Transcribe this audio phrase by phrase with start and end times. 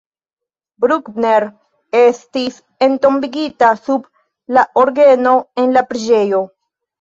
[0.83, 1.43] Bruckner
[1.99, 2.57] estis
[2.87, 4.09] entombigita sub
[4.59, 5.35] la orgeno
[5.67, 6.43] en la preĝejo.